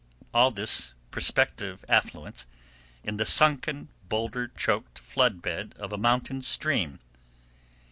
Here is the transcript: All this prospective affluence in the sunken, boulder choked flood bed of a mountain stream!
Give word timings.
All 0.33 0.49
this 0.49 0.95
prospective 1.11 1.85
affluence 1.87 2.47
in 3.03 3.17
the 3.17 3.23
sunken, 3.27 3.89
boulder 4.09 4.47
choked 4.47 4.97
flood 4.97 5.43
bed 5.43 5.75
of 5.77 5.93
a 5.93 5.97
mountain 5.99 6.41
stream! 6.41 6.97